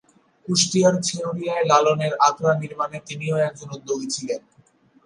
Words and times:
কুষ্টিয়ার 0.45 0.95
ছেউরিয়ায় 1.07 1.65
লালনের 1.65 2.13
আখড়া 2.19 2.53
নির্মাণে 2.59 2.97
তিনিও 3.07 3.35
একজন 3.47 3.69
উদ্যোগী 3.75 4.07
ছিলেন। 4.09 4.41